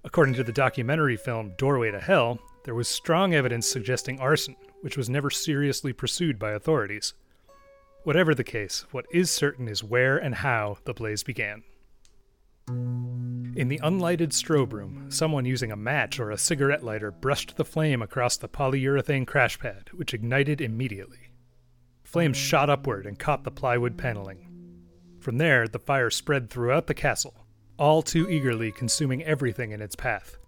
According 0.04 0.36
to 0.36 0.42
the 0.42 0.52
documentary 0.52 1.18
film 1.18 1.52
Doorway 1.58 1.90
to 1.90 2.00
Hell, 2.00 2.38
there 2.64 2.74
was 2.74 2.88
strong 2.88 3.34
evidence 3.34 3.66
suggesting 3.66 4.18
arson, 4.18 4.56
which 4.80 4.96
was 4.96 5.10
never 5.10 5.28
seriously 5.28 5.92
pursued 5.92 6.38
by 6.38 6.52
authorities. 6.52 7.12
Whatever 8.02 8.34
the 8.34 8.44
case, 8.44 8.86
what 8.92 9.04
is 9.12 9.30
certain 9.30 9.68
is 9.68 9.84
where 9.84 10.16
and 10.16 10.34
how 10.34 10.78
the 10.84 10.94
blaze 10.94 11.22
began. 11.22 11.62
In 12.68 13.68
the 13.68 13.80
unlighted 13.82 14.32
strobe 14.32 14.72
room, 14.72 15.10
someone 15.10 15.44
using 15.44 15.70
a 15.70 15.76
match 15.76 16.18
or 16.18 16.30
a 16.30 16.38
cigarette 16.38 16.82
lighter 16.82 17.10
brushed 17.10 17.56
the 17.56 17.64
flame 17.64 18.00
across 18.00 18.38
the 18.38 18.48
polyurethane 18.48 19.26
crash 19.26 19.58
pad, 19.58 19.90
which 19.92 20.14
ignited 20.14 20.62
immediately. 20.62 21.30
Flames 22.02 22.38
shot 22.38 22.70
upward 22.70 23.04
and 23.06 23.18
caught 23.18 23.44
the 23.44 23.50
plywood 23.50 23.98
paneling. 23.98 24.46
From 25.20 25.36
there, 25.36 25.68
the 25.68 25.78
fire 25.78 26.08
spread 26.08 26.48
throughout 26.48 26.86
the 26.86 26.94
castle, 26.94 27.44
all 27.78 28.00
too 28.00 28.30
eagerly 28.30 28.72
consuming 28.72 29.22
everything 29.24 29.72
in 29.72 29.82
its 29.82 29.94
path. 29.94 30.38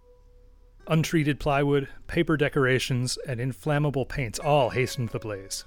Untreated 0.87 1.39
plywood, 1.39 1.87
paper 2.07 2.35
decorations, 2.35 3.17
and 3.27 3.39
inflammable 3.39 4.05
paints 4.05 4.39
all 4.39 4.71
hastened 4.71 5.09
the 5.09 5.19
blaze. 5.19 5.65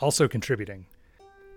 Also 0.00 0.26
contributing, 0.26 0.86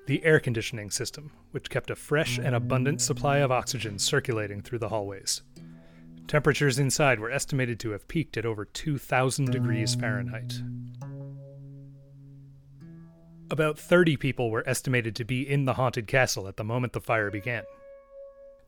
the 0.06 0.24
air 0.24 0.40
conditioning 0.40 0.92
system, 0.92 1.32
which 1.52 1.70
kept 1.70 1.90
a 1.90 1.96
fresh 1.96 2.38
and 2.38 2.56
abundant 2.56 3.02
supply 3.02 3.38
of 3.38 3.52
oxygen 3.52 3.98
circulating 3.98 4.62
through 4.62 4.80
the 4.80 4.90
hallways. 4.90 5.42
Temperatures 6.28 6.80
inside 6.80 7.20
were 7.20 7.32
estimated 7.32 7.80
to 7.80 7.92
have 7.92 8.08
peaked 8.08 8.38
at 8.38 8.46
over 8.46 8.66
2,000 8.66 9.52
degrees 9.52 9.96
Fahrenheit. 9.96 10.54
About 13.52 13.78
30 13.78 14.18
people 14.18 14.50
were 14.50 14.68
estimated 14.68 15.16
to 15.16 15.26
be 15.26 15.48
in 15.48 15.66
the 15.66 15.74
haunted 15.74 16.08
castle 16.08 16.48
at 16.48 16.58
the 16.58 16.64
moment 16.64 16.94
the 16.94 17.02
fire 17.02 17.30
began. 17.30 17.64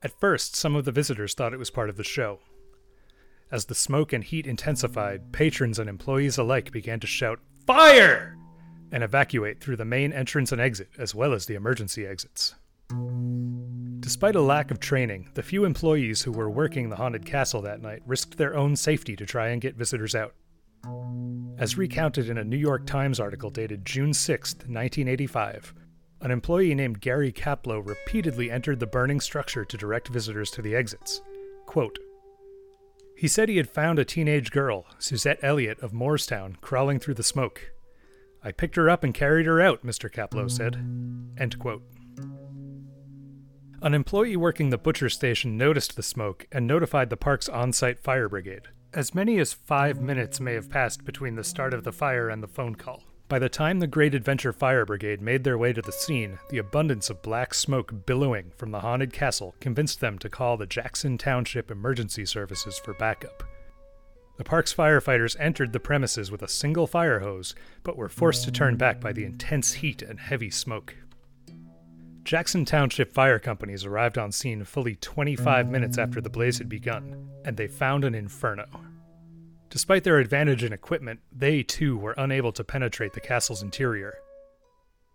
At 0.03 0.19
first, 0.19 0.55
some 0.55 0.75
of 0.75 0.85
the 0.85 0.91
visitors 0.91 1.33
thought 1.33 1.53
it 1.53 1.59
was 1.59 1.71
part 1.71 1.89
of 1.89 1.97
the 1.97 2.03
show. 2.03 2.39
As 3.51 3.65
the 3.65 3.75
smoke 3.75 4.13
and 4.13 4.23
heat 4.23 4.45
intensified, 4.45 5.31
patrons 5.31 5.79
and 5.79 5.89
employees 5.89 6.37
alike 6.37 6.71
began 6.71 6.99
to 6.99 7.07
shout, 7.07 7.39
Fire! 7.65 8.37
And 8.91 9.03
evacuate 9.03 9.59
through 9.59 9.75
the 9.75 9.85
main 9.85 10.13
entrance 10.13 10.51
and 10.51 10.61
exit, 10.61 10.89
as 10.97 11.13
well 11.13 11.33
as 11.33 11.45
the 11.45 11.55
emergency 11.55 12.05
exits. 12.05 12.55
Despite 13.99 14.35
a 14.35 14.41
lack 14.41 14.69
of 14.71 14.79
training, 14.79 15.29
the 15.33 15.43
few 15.43 15.65
employees 15.65 16.21
who 16.21 16.31
were 16.31 16.49
working 16.49 16.89
the 16.89 16.95
haunted 16.95 17.25
castle 17.25 17.61
that 17.63 17.81
night 17.81 18.01
risked 18.05 18.37
their 18.37 18.55
own 18.55 18.75
safety 18.75 19.15
to 19.15 19.25
try 19.25 19.49
and 19.49 19.61
get 19.61 19.75
visitors 19.75 20.13
out. 20.13 20.35
As 21.57 21.77
recounted 21.77 22.29
in 22.29 22.37
a 22.37 22.43
New 22.43 22.57
York 22.57 22.85
Times 22.85 23.19
article 23.19 23.49
dated 23.49 23.85
June 23.85 24.13
6, 24.13 24.53
1985, 24.53 25.73
an 26.21 26.31
employee 26.31 26.75
named 26.75 27.01
Gary 27.01 27.31
Kaplow 27.31 27.85
repeatedly 27.85 28.51
entered 28.51 28.79
the 28.79 28.85
burning 28.85 29.19
structure 29.19 29.65
to 29.65 29.77
direct 29.77 30.09
visitors 30.09 30.51
to 30.51 30.61
the 30.61 30.75
exits. 30.75 31.21
Quote, 31.65 31.97
he 33.15 33.27
said 33.29 33.47
he 33.47 33.57
had 33.57 33.69
found 33.69 33.97
a 33.97 34.05
teenage 34.05 34.51
girl, 34.51 34.85
Suzette 34.99 35.39
Elliott 35.41 35.79
of 35.79 35.93
Moorestown, 35.93 36.59
crawling 36.59 36.99
through 36.99 37.13
the 37.13 37.23
smoke. 37.23 37.71
I 38.45 38.51
picked 38.51 38.75
her 38.75 38.91
up 38.91 39.03
and 39.03 39.11
carried 39.11 39.47
her 39.47 39.59
out, 39.59 39.83
Mr. 39.83 40.09
Kaplow 40.09 40.49
said. 40.49 40.75
End 41.35 41.57
quote. 41.57 41.81
An 43.81 43.95
employee 43.95 44.37
working 44.37 44.69
the 44.69 44.77
butcher 44.77 45.09
station 45.09 45.57
noticed 45.57 45.95
the 45.95 46.03
smoke 46.03 46.45
and 46.51 46.67
notified 46.67 47.09
the 47.09 47.17
park's 47.17 47.49
on 47.49 47.73
site 47.73 47.99
fire 47.99 48.29
brigade. 48.29 48.67
As 48.93 49.15
many 49.15 49.39
as 49.39 49.51
five 49.51 49.99
minutes 49.99 50.39
may 50.39 50.53
have 50.53 50.69
passed 50.69 51.03
between 51.03 51.35
the 51.35 51.43
start 51.43 51.73
of 51.73 51.83
the 51.83 51.91
fire 51.91 52.29
and 52.29 52.43
the 52.43 52.47
phone 52.47 52.75
call. 52.75 53.01
By 53.27 53.39
the 53.39 53.49
time 53.49 53.79
the 53.79 53.87
Great 53.87 54.13
Adventure 54.13 54.53
Fire 54.53 54.85
Brigade 54.85 55.19
made 55.19 55.43
their 55.43 55.57
way 55.57 55.73
to 55.73 55.81
the 55.81 55.91
scene, 55.91 56.37
the 56.49 56.59
abundance 56.59 57.09
of 57.09 57.23
black 57.23 57.55
smoke 57.55 58.05
billowing 58.05 58.51
from 58.55 58.69
the 58.69 58.81
haunted 58.81 59.11
castle 59.11 59.55
convinced 59.59 59.99
them 59.99 60.19
to 60.19 60.29
call 60.29 60.57
the 60.57 60.67
Jackson 60.67 61.17
Township 61.17 61.71
Emergency 61.71 62.25
Services 62.25 62.77
for 62.77 62.93
backup. 62.93 63.43
The 64.37 64.43
park's 64.43 64.73
firefighters 64.73 65.37
entered 65.39 65.71
the 65.71 65.79
premises 65.79 66.29
with 66.29 66.41
a 66.41 66.47
single 66.47 66.87
fire 66.87 67.19
hose, 67.19 67.55
but 67.83 67.95
were 67.95 68.09
forced 68.09 68.43
to 68.43 68.51
turn 68.51 68.75
back 68.75 68.99
by 68.99 69.13
the 69.13 69.23
intense 69.23 69.73
heat 69.73 70.01
and 70.01 70.19
heavy 70.19 70.49
smoke. 70.49 70.95
Jackson 72.25 72.65
Township 72.65 73.13
Fire 73.13 73.39
Companies 73.39 73.85
arrived 73.85 74.17
on 74.17 74.31
scene 74.31 74.63
fully 74.65 74.95
25 74.95 75.69
minutes 75.69 75.97
after 75.97 76.19
the 76.19 76.29
blaze 76.29 76.57
had 76.57 76.67
begun, 76.67 77.29
and 77.45 77.55
they 77.55 77.67
found 77.67 78.03
an 78.03 78.15
inferno. 78.15 78.65
Despite 79.69 80.03
their 80.03 80.17
advantage 80.17 80.63
in 80.63 80.73
equipment, 80.73 81.21
they 81.31 81.63
too 81.63 81.97
were 81.97 82.15
unable 82.17 82.51
to 82.53 82.63
penetrate 82.63 83.13
the 83.13 83.21
castle's 83.21 83.61
interior. 83.61 84.17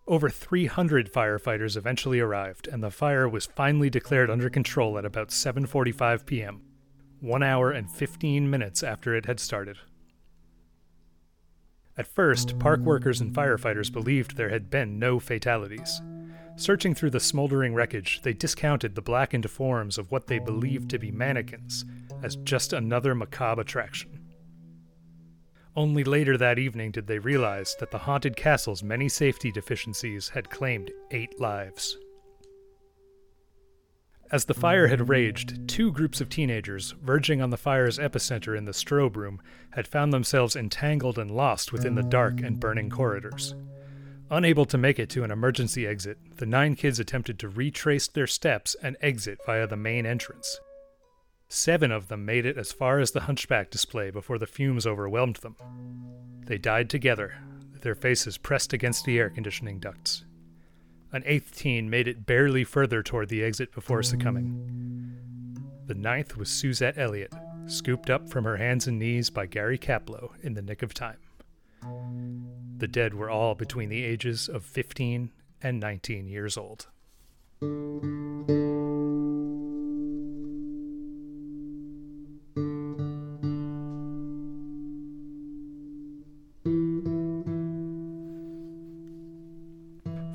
Over 0.07 0.31
300 0.31 1.13
firefighters 1.13 1.77
eventually 1.77 2.21
arrived, 2.21 2.69
and 2.69 2.83
the 2.83 2.91
fire 2.91 3.29
was 3.29 3.47
finally 3.47 3.91
declared 3.91 4.31
under 4.31 4.49
control 4.49 4.97
at 4.97 5.05
about 5.05 5.29
7:45 5.29 6.25
p.m 6.25 6.70
one 7.21 7.43
hour 7.43 7.71
and 7.71 7.91
15 7.91 8.49
minutes 8.49 8.83
after 8.83 9.15
it 9.15 9.27
had 9.27 9.41
started. 9.41 9.79
At 11.97 12.07
first, 12.07 12.59
park 12.59 12.81
workers 12.81 13.21
and 13.21 13.35
firefighters 13.35 13.93
believed 13.93 14.37
there 14.37 14.49
had 14.49 14.71
been 14.71 14.99
no 14.99 15.19
fatalities. 15.19 16.01
Searching 16.57 16.95
through 16.95 17.11
the 17.11 17.21
smoldering 17.21 17.75
wreckage, 17.75 18.21
they 18.23 18.33
discounted 18.33 18.95
the 18.95 19.03
blackened 19.03 19.51
forms 19.51 19.99
of 19.99 20.11
what 20.11 20.27
they 20.27 20.39
believed 20.39 20.91
to 20.91 20.99
be 20.99 21.11
mannequins 21.11 21.85
as 22.23 22.37
just 22.37 22.73
another 22.73 23.15
macabre 23.15 23.63
attraction. 23.63 24.21
Only 25.77 26.05
later 26.05 26.37
that 26.37 26.59
evening 26.59 26.91
did 26.91 27.07
they 27.07 27.19
realize 27.19 27.77
that 27.81 27.91
the 27.91 27.99
haunted 27.99 28.37
castle's 28.37 28.83
many 28.83 29.09
safety 29.09 29.53
deficiencies 29.53 30.29
had 30.29 30.51
claimed 30.51 30.91
eight 31.11 31.41
lives. 31.41 31.97
As 34.33 34.45
the 34.45 34.55
fire 34.55 34.87
had 34.87 35.09
raged, 35.09 35.67
two 35.69 35.91
groups 35.91 36.21
of 36.21 36.29
teenagers, 36.29 36.93
verging 37.03 37.43
on 37.43 37.51
the 37.51 37.57
fire's 37.57 37.99
epicenter 37.99 38.57
in 38.57 38.65
the 38.65 38.73
strobe 38.73 39.17
room, 39.17 39.41
had 39.71 39.89
found 39.89 40.13
themselves 40.13 40.55
entangled 40.55 41.19
and 41.19 41.33
lost 41.33 41.73
within 41.73 41.97
the 41.97 42.05
dark 42.05 42.41
and 42.41 42.61
burning 42.61 42.91
corridors. 42.91 43.57
Unable 44.31 44.65
to 44.67 44.79
make 44.79 45.01
it 45.01 45.11
to 45.11 45.25
an 45.25 45.33
emergency 45.33 45.85
exit, 45.85 46.17
the 46.37 46.47
nine 46.47 46.77
kids 46.77 47.01
attempted 47.01 47.41
to 47.41 47.49
retrace 47.49 48.07
their 48.07 48.29
steps 48.29 48.77
and 48.81 48.97
exit 49.01 49.41
via 49.45 49.67
the 49.67 49.77
main 49.77 50.07
entrance. 50.07 50.61
Seven 51.49 51.91
of 51.91 52.07
them 52.07 52.25
made 52.25 52.47
it 52.47 52.57
as 52.57 52.71
far 52.71 53.01
as 53.01 53.11
the 53.11 53.23
hunchback 53.23 53.73
display 53.73 54.13
before 54.13 54.39
the 54.39 54.47
fumes 54.47 54.87
overwhelmed 54.87 55.37
them. 55.37 55.57
They 56.47 56.59
died 56.59 56.89
together, 56.89 57.35
their 57.81 57.97
faces 57.97 58.39
pressed 58.39 58.73
against 58.73 59.05
the 59.05 59.19
air 59.19 59.31
conditioning 59.31 59.81
ducts. 59.81 60.25
An 61.13 61.23
eighth 61.27 61.57
teen 61.57 61.91
made 61.91 62.07
it 62.07 62.25
barely 62.25 62.63
further 62.63 63.03
toward 63.03 63.29
the 63.29 63.43
exit 63.43 63.73
before 63.73 64.03
succumbing. 64.03 65.17
The 65.87 65.95
ninth 65.95 66.37
was 66.37 66.49
Suzette 66.49 66.99
Elliott, 66.99 67.33
scooped 67.67 68.09
up 68.11 68.29
from 68.29 68.45
her 68.45 68.57
hands 68.57 68.87
and 68.87 68.99
knees 68.99 69.29
by 69.29 69.47
Gary 69.47 69.77
Kaplow 69.77 70.31
in 70.43 70.55
the 70.55 70.63
nick 70.63 70.83
of 70.83 70.95
time. 70.95 71.19
The 72.77 72.87
dead 72.87 73.15
were 73.15 73.29
all 73.29 73.57
between 73.57 73.89
the 73.89 74.05
ages 74.05 74.49
of 74.49 74.65
15 74.65 75.33
and 75.63 75.81
19 75.81 76.29
years 76.29 76.57
old. 76.57 76.87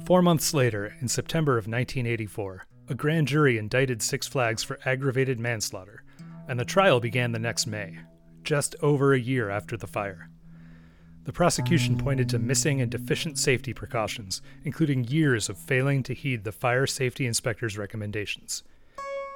Four 0.05 0.21
months 0.21 0.53
later, 0.53 0.95
in 1.01 1.07
September 1.07 1.53
of 1.53 1.65
1984, 1.65 2.67
a 2.89 2.93
grand 2.93 3.27
jury 3.27 3.57
indicted 3.57 4.03
Six 4.03 4.27
Flags 4.27 4.61
for 4.61 4.77
aggravated 4.85 5.39
manslaughter, 5.39 6.03
and 6.47 6.59
the 6.59 6.63
trial 6.63 6.99
began 6.99 7.31
the 7.31 7.39
next 7.39 7.65
May, 7.65 7.97
just 8.43 8.75
over 8.83 9.13
a 9.13 9.19
year 9.19 9.49
after 9.49 9.75
the 9.75 9.87
fire. 9.87 10.29
The 11.23 11.33
prosecution 11.33 11.97
pointed 11.97 12.29
to 12.29 12.37
missing 12.37 12.81
and 12.81 12.91
deficient 12.91 13.39
safety 13.39 13.73
precautions, 13.73 14.43
including 14.63 15.05
years 15.05 15.49
of 15.49 15.57
failing 15.57 16.03
to 16.03 16.13
heed 16.13 16.43
the 16.43 16.51
fire 16.51 16.85
safety 16.85 17.25
inspector's 17.25 17.75
recommendations. 17.75 18.61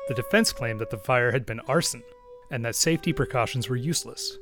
The 0.08 0.14
defense 0.14 0.54
claimed 0.54 0.82
that 0.82 0.92
the 0.92 1.00
fire 1.00 1.32
had 1.32 1.48
been 1.48 1.62
arson 1.62 2.04
and 2.52 2.64
that 2.64 2.76
safety 2.76 3.12
precautions 3.12 3.70
were 3.70 3.76
useless. 3.76 4.38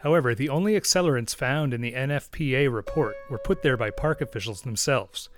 However, 0.00 0.34
the 0.34 0.50
only 0.50 0.78
accelerants 0.78 1.34
found 1.34 1.72
in 1.72 1.80
the 1.80 1.94
NFPA 1.94 2.70
report 2.70 3.14
were 3.30 3.38
put 3.38 3.62
there 3.62 3.78
by 3.78 3.88
park 3.88 4.20
officials 4.20 4.60
themselves, 4.60 5.30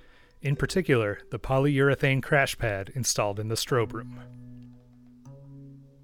in 0.42 0.56
particular, 0.56 1.20
the 1.30 1.38
polyurethane 1.38 2.22
crash 2.22 2.56
pad 2.58 2.90
installed 2.94 3.40
in 3.40 3.48
the 3.48 3.56
strobe 3.56 3.92
room. 3.92 4.20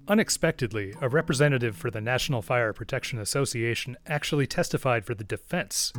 Unexpectedly, 0.07 0.93
a 1.01 1.09
representative 1.09 1.75
for 1.75 1.89
the 1.89 2.01
National 2.01 2.43
Fire 2.43 2.73
Protection 2.73 3.17
Association 3.17 3.97
actually 4.05 4.45
testified 4.45 5.03
for 5.03 5.15
the 5.15 5.23
defense, 5.23 5.91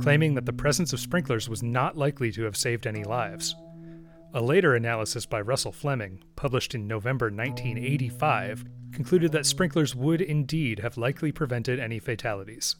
claiming 0.00 0.34
that 0.34 0.46
the 0.46 0.52
presence 0.52 0.92
of 0.92 0.98
sprinklers 0.98 1.48
was 1.48 1.62
not 1.62 1.96
likely 1.96 2.32
to 2.32 2.42
have 2.42 2.56
saved 2.56 2.88
any 2.88 3.04
lives. 3.04 3.54
A 4.34 4.40
later 4.40 4.74
analysis 4.74 5.26
by 5.26 5.40
Russell 5.42 5.70
Fleming, 5.70 6.24
published 6.34 6.74
in 6.74 6.88
November 6.88 7.26
1985, 7.26 8.64
concluded 8.92 9.30
that 9.30 9.46
sprinklers 9.46 9.94
would 9.94 10.20
indeed 10.20 10.80
have 10.80 10.96
likely 10.96 11.30
prevented 11.30 11.78
any 11.78 12.00
fatalities. 12.00 12.74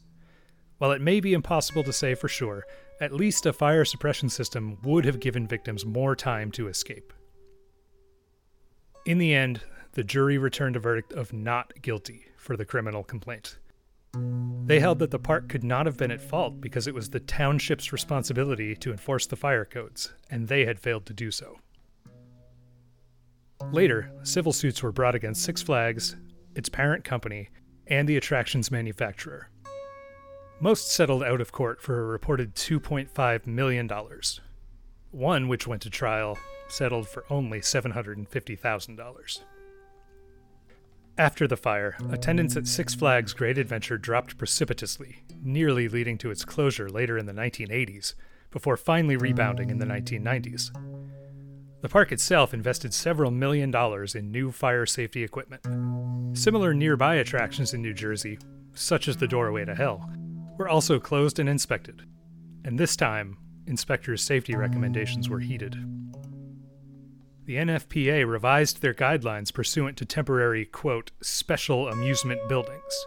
While 0.83 0.91
it 0.91 1.01
may 1.01 1.21
be 1.21 1.33
impossible 1.33 1.85
to 1.85 1.93
say 1.93 2.17
for 2.17 2.27
sure, 2.27 2.65
at 3.01 3.13
least 3.13 3.47
a 3.47 3.53
fire 3.53 3.85
suppression 3.85 4.29
system 4.29 4.79
would 4.83 5.05
have 5.05 5.21
given 5.21 5.47
victims 5.47 5.87
more 5.87 6.17
time 6.17 6.51
to 6.51 6.67
escape. 6.67 7.13
In 9.07 9.19
the 9.19 9.33
end, 9.33 9.61
the 9.93 10.03
jury 10.03 10.39
returned 10.39 10.75
a 10.75 10.81
verdict 10.81 11.13
of 11.13 11.33
not 11.33 11.73
guilty 11.83 12.25
for 12.37 12.57
the 12.57 12.65
criminal 12.65 13.05
complaint. 13.05 13.61
They 14.65 14.81
held 14.81 14.99
that 14.99 15.13
the 15.13 15.21
park 15.21 15.49
could 15.49 15.63
not 15.63 15.87
have 15.87 15.97
been 15.97 16.11
at 16.11 16.21
fault 16.21 16.61
because 16.61 16.89
it 16.89 16.95
was 16.95 17.11
the 17.11 17.21
township's 17.21 17.93
responsibility 17.93 18.75
to 18.75 18.91
enforce 18.91 19.29
the 19.29 19.37
fire 19.37 19.65
codes, 19.65 20.13
and 20.33 20.49
they 20.49 20.65
had 20.65 20.81
failed 20.81 21.07
to 21.07 21.15
do 21.15 21.31
so. 21.31 21.61
Later, 23.71 24.11
civil 24.25 24.53
suits 24.53 24.83
were 24.83 24.91
brought 24.91 25.15
against 25.15 25.45
Six 25.45 25.63
Flags, 25.63 26.17
its 26.57 26.69
parent 26.69 27.05
company, 27.05 27.51
and 27.87 28.09
the 28.09 28.17
attraction's 28.17 28.73
manufacturer. 28.73 29.49
Most 30.63 30.93
settled 30.93 31.25
out 31.25 31.41
of 31.41 31.51
court 31.51 31.83
for 31.83 32.01
a 32.01 32.05
reported 32.05 32.55
$2.5 32.55 33.49
million. 33.49 33.91
One, 35.11 35.49
which 35.49 35.67
went 35.67 35.83
to 35.83 35.91
trial, 35.91 36.39
settled 36.69 37.09
for 37.09 37.25
only 37.29 37.59
$750,000. 37.59 39.41
After 41.19 41.49
the 41.49 41.57
fire, 41.57 41.97
attendance 42.13 42.57
at 42.57 42.69
Six 42.69 42.95
Flags 42.95 43.33
Great 43.33 43.59
Adventure 43.59 43.99
dropped 43.99 44.39
precipitously, 44.39 45.25
nearly 45.43 45.89
leading 45.89 46.17
to 46.19 46.31
its 46.31 46.45
closure 46.45 46.89
later 46.89 47.19
in 47.19 47.27
the 47.27 47.33
1980s, 47.33 48.15
before 48.53 48.77
finally 48.77 49.17
rebounding 49.17 49.69
in 49.69 49.79
the 49.79 49.85
1990s. 49.85 50.71
The 51.81 51.89
park 51.89 52.13
itself 52.13 52.55
invested 52.55 52.95
several 52.95 53.33
million 53.33 53.73
dollars 53.73 54.15
in 54.15 54.31
new 54.31 54.53
fire 54.53 54.87
safety 54.87 55.25
equipment. 55.25 55.67
Similar 56.39 56.73
nearby 56.73 57.17
attractions 57.17 57.75
in 57.75 57.83
New 57.83 57.95
Jersey, 57.95 58.39
such 58.75 59.09
as 59.09 59.17
the 59.17 59.27
Doorway 59.27 59.65
to 59.65 59.75
Hell, 59.75 60.09
were 60.59 60.69
also 60.69 60.99
closed 60.99 61.39
and 61.39 61.49
inspected. 61.49 62.03
And 62.65 62.79
this 62.79 62.97
time, 62.97 63.39
inspectors' 63.67 64.23
safety 64.23 64.55
recommendations 64.55 65.29
were 65.29 65.41
heeded 65.41 65.77
the 67.45 67.57
NFPA 67.57 68.29
revised 68.29 68.81
their 68.81 68.95
guidelines 68.95 69.53
pursuant 69.53 69.97
to 69.99 70.05
temporary, 70.05 70.65
quote, 70.65 71.11
special 71.21 71.89
amusement 71.89 72.41
buildings. 72.49 73.07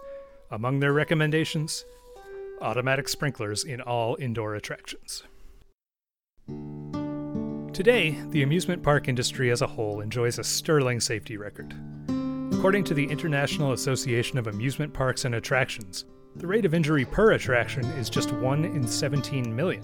Among 0.52 0.80
their 0.80 0.94
recommendations, 0.94 1.86
automatic 2.62 3.08
sprinklers 3.08 3.64
in 3.64 3.82
all 3.82 4.18
indoor 4.20 4.56
attractions. 4.56 5.24
Today, 7.74 8.18
the 8.30 8.44
amusement 8.44 8.84
park 8.84 9.08
industry 9.08 9.52
as 9.52 9.62
a 9.62 9.68
whole 9.68 10.02
enjoys 10.02 10.38
a 10.38 10.44
sterling 10.44 11.00
safety 11.00 11.38
record. 11.38 11.74
According 12.54 12.84
to 12.86 12.94
the 12.94 13.06
International 13.06 13.74
Association 13.74 14.38
of 14.38 14.48
Amusement 14.48 14.94
Parks 14.94 15.26
and 15.26 15.36
Attractions, 15.36 16.06
the 16.36 16.48
rate 16.48 16.66
of 16.66 16.74
injury 16.74 17.06
per 17.06 17.32
attraction 17.32 17.86
is 17.92 18.10
just 18.10 18.32
1 18.34 18.66
in 18.66 18.86
17 18.86 19.56
million, 19.56 19.84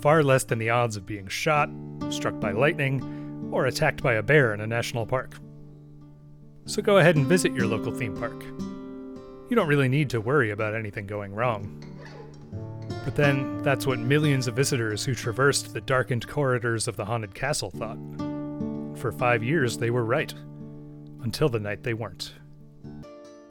far 0.00 0.22
less 0.22 0.44
than 0.44 0.58
the 0.58 0.70
odds 0.70 0.96
of 0.96 1.04
being 1.04 1.28
shot, 1.28 1.68
struck 2.08 2.40
by 2.40 2.52
lightning, 2.52 3.50
or 3.52 3.66
attacked 3.66 4.02
by 4.02 4.14
a 4.14 4.22
bear 4.22 4.54
in 4.54 4.60
a 4.60 4.66
national 4.66 5.04
park. 5.04 5.36
So 6.64 6.80
go 6.80 6.98
ahead 6.98 7.16
and 7.16 7.26
visit 7.26 7.52
your 7.52 7.66
local 7.66 7.92
theme 7.92 8.16
park. 8.16 8.42
You 9.50 9.56
don't 9.56 9.68
really 9.68 9.88
need 9.88 10.10
to 10.10 10.20
worry 10.20 10.50
about 10.50 10.74
anything 10.74 11.06
going 11.06 11.34
wrong. 11.34 11.84
But 13.04 13.16
then, 13.16 13.62
that's 13.62 13.86
what 13.86 13.98
millions 13.98 14.48
of 14.48 14.56
visitors 14.56 15.04
who 15.04 15.14
traversed 15.14 15.72
the 15.72 15.80
darkened 15.80 16.28
corridors 16.28 16.88
of 16.88 16.96
the 16.96 17.04
haunted 17.04 17.34
castle 17.34 17.70
thought. 17.70 17.98
For 18.98 19.12
five 19.12 19.42
years, 19.42 19.78
they 19.78 19.90
were 19.90 20.04
right. 20.04 20.32
Until 21.22 21.48
the 21.48 21.60
night 21.60 21.82
they 21.82 21.94
weren't. 21.94 22.34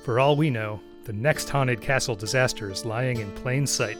For 0.03 0.19
all 0.19 0.35
we 0.35 0.49
know, 0.49 0.79
the 1.07 1.13
next 1.13 1.49
haunted 1.49 1.79
castle 1.79 2.15
disaster 2.15 2.69
is 2.69 2.83
lying 2.83 3.21
in 3.21 3.31
plain 3.31 3.65
sight. 3.65 3.97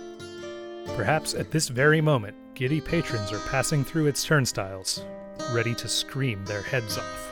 Perhaps 0.98 1.36
at 1.36 1.52
this 1.52 1.70
very 1.70 2.02
moment, 2.02 2.36
giddy 2.54 2.82
patrons 2.82 3.32
are 3.32 3.40
passing 3.48 3.86
through 3.86 4.08
its 4.08 4.26
turnstiles, 4.26 5.06
ready 5.54 5.74
to 5.74 5.88
scream 5.88 6.44
their 6.44 6.62
heads 6.62 6.98
off. 6.98 7.27